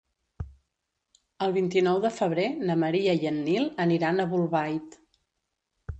El 1.47 1.53
vint-i-nou 1.57 2.01
de 2.07 2.11
febrer 2.17 2.47
na 2.71 2.79
Maria 2.85 3.15
i 3.25 3.31
en 3.33 3.39
Nil 3.51 3.69
aniran 3.87 4.19
a 4.19 4.27
Bolbait. 4.33 4.99